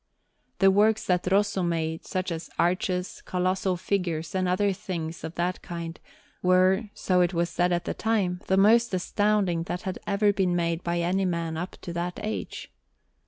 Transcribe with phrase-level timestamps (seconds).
[0.57, 5.61] The works that Rosso made, such as arches, colossal figures, and other things of that
[5.61, 5.99] kind,
[6.41, 10.55] were, so it was said at the time, the most astounding that had ever been
[10.55, 12.71] made by any man up to that age.